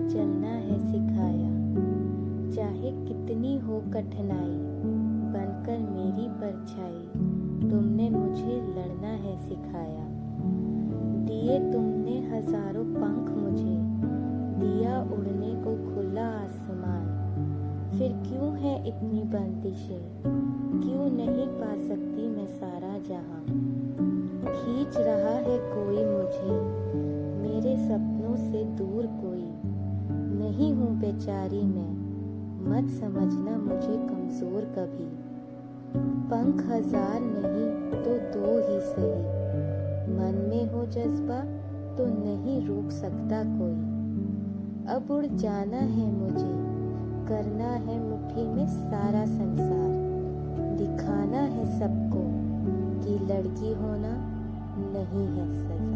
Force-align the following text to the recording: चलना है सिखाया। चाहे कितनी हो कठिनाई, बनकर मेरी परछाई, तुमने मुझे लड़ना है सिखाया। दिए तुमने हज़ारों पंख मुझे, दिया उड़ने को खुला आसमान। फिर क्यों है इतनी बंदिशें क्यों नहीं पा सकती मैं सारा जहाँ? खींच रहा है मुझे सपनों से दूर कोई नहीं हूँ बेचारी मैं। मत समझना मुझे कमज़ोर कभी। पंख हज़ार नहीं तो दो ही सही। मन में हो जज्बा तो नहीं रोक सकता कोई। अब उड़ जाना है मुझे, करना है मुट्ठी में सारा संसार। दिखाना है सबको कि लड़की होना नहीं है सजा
चलना 0.00 0.48
है 0.48 0.78
सिखाया। 0.92 1.50
चाहे 2.54 2.90
कितनी 2.90 3.58
हो 3.58 3.80
कठिनाई, 3.80 4.56
बनकर 5.34 5.78
मेरी 5.78 6.28
परछाई, 6.28 7.02
तुमने 7.70 8.10
मुझे 8.10 8.56
लड़ना 8.56 9.08
है 9.08 9.48
सिखाया। 9.48 10.06
दिए 11.26 11.72
तुमने 11.72 12.18
हज़ारों 12.20 12.84
पंख 12.84 13.30
मुझे, 13.30 13.76
दिया 14.58 15.02
उड़ने 15.02 15.54
को 15.64 15.94
खुला 15.94 16.26
आसमान। 16.26 17.06
फिर 17.98 18.12
क्यों 18.12 18.56
है 18.56 18.88
इतनी 18.88 19.22
बंदिशें 19.22 20.22
क्यों 20.82 21.10
नहीं 21.10 21.46
पा 21.46 21.88
सकती 21.88 22.28
मैं 22.28 22.46
सारा 22.46 22.98
जहाँ? 22.98 23.44
खींच 24.54 24.96
रहा 24.96 25.30
है 25.30 25.58
मुझे 25.58 25.69
सपनों 27.80 28.36
से 28.36 28.64
दूर 28.76 29.06
कोई 29.16 29.48
नहीं 30.40 30.72
हूँ 30.74 30.90
बेचारी 31.00 31.62
मैं। 31.64 31.90
मत 32.62 32.90
समझना 32.90 33.56
मुझे 33.58 33.96
कमज़ोर 34.08 34.64
कभी। 34.78 35.08
पंख 36.30 36.62
हज़ार 36.66 37.20
नहीं 37.20 37.68
तो 38.02 38.16
दो 38.34 38.50
ही 38.58 38.78
सही। 38.88 39.38
मन 40.10 40.36
में 40.50 40.72
हो 40.72 40.84
जज्बा 40.88 41.40
तो 41.96 42.06
नहीं 42.08 42.60
रोक 42.66 42.90
सकता 42.90 43.42
कोई। 43.46 43.78
अब 44.86 45.10
उड़ 45.10 45.26
जाना 45.26 45.80
है 45.88 46.10
मुझे, 46.12 46.52
करना 47.28 47.70
है 47.86 47.98
मुट्ठी 48.00 48.46
में 48.46 48.66
सारा 48.68 49.24
संसार। 49.26 49.90
दिखाना 50.78 51.40
है 51.48 51.64
सबको 51.78 52.24
कि 53.02 53.18
लड़की 53.24 53.72
होना 53.74 54.12
नहीं 54.92 55.26
है 55.28 55.46
सजा 55.54 55.89